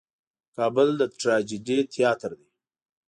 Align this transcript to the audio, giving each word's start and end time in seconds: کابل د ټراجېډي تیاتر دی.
کابل 0.55 0.89
د 0.99 1.01
ټراجېډي 1.19 1.77
تیاتر 1.93 2.31
دی. 2.39 2.49